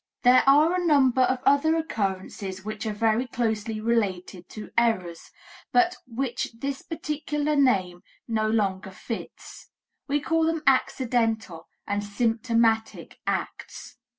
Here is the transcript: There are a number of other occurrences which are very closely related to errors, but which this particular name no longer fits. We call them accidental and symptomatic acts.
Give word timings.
There 0.23 0.41
are 0.49 0.73
a 0.73 0.83
number 0.83 1.21
of 1.21 1.43
other 1.45 1.75
occurrences 1.75 2.65
which 2.65 2.87
are 2.87 2.91
very 2.91 3.27
closely 3.27 3.79
related 3.79 4.49
to 4.49 4.71
errors, 4.75 5.29
but 5.71 5.95
which 6.07 6.49
this 6.57 6.81
particular 6.81 7.55
name 7.55 8.01
no 8.27 8.49
longer 8.49 8.89
fits. 8.89 9.69
We 10.07 10.19
call 10.19 10.45
them 10.45 10.63
accidental 10.65 11.67
and 11.85 12.03
symptomatic 12.03 13.19
acts. 13.27 13.97